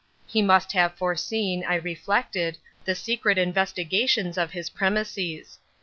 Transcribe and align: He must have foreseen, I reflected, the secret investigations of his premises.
He 0.25 0.41
must 0.41 0.71
have 0.71 0.95
foreseen, 0.95 1.63
I 1.63 1.75
reflected, 1.75 2.57
the 2.85 2.95
secret 2.95 3.37
investigations 3.37 4.35
of 4.35 4.49
his 4.49 4.67
premises. 4.67 5.59